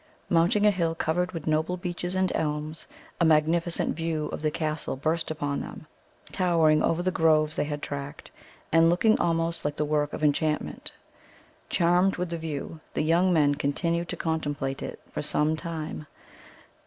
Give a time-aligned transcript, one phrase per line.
[0.31, 2.87] Mounting a hill covered with noble beeches and elms,
[3.19, 5.85] a magnificent view of the castle burst upon them,
[6.31, 8.31] towering over the groves they had tracked,
[8.71, 10.91] and looking almost like the work of enchantment.
[11.69, 16.07] Charmed with the view, the young men continued to contemplate it for some time.